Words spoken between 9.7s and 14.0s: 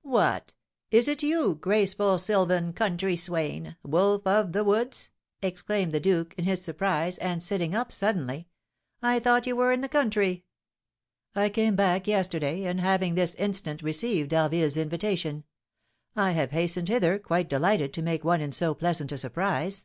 in the country!" "I came back yesterday; and, having this instant